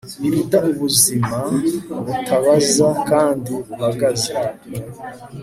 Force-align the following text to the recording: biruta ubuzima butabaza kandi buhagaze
biruta 0.21 0.57
ubuzima 0.71 1.35
butabaza 2.05 2.87
kandi 3.09 3.51
buhagaze 3.67 4.33